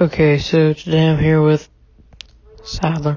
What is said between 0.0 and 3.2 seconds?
Okay, so today I'm here with Sadler.